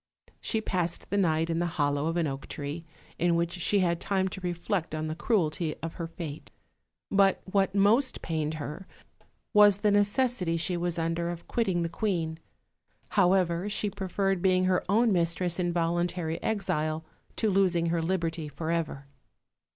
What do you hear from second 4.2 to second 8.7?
to reflect on the cruelty of her fate: but what most pained